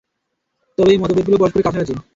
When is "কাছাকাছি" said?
1.65-1.93